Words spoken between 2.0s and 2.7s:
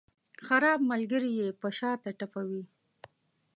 ټپوي.